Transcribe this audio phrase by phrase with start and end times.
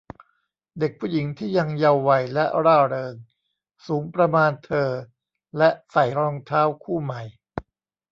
[0.79, 3.15] เด็กผู้หญิงที่ยังเยาว์วัยและร่าเริง
[3.85, 4.89] สูงประมาณเธอ
[5.57, 7.21] และใส่รองเท้าคู่ใหม่